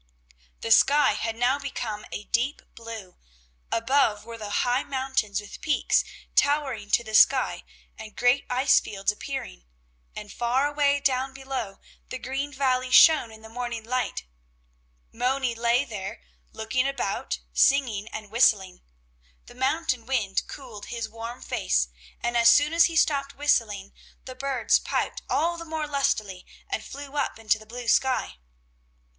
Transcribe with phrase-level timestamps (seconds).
[0.61, 3.17] The sky had now become a deep blue;
[3.71, 6.03] above were the high mountains with peaks
[6.35, 7.63] towering to the sky
[7.99, 9.63] and great ice fields appearing,
[10.15, 11.77] and far away down below
[12.09, 14.25] the green valley shone in the morning light.
[15.11, 16.19] Moni lay there,
[16.51, 18.81] looking about, singing and whistling.
[19.45, 21.89] The mountain wind cooled his warm face,
[22.23, 23.93] and as soon as he stopped whistling,
[24.25, 28.37] the birds piped all the more lustily and flew up into the blue sky.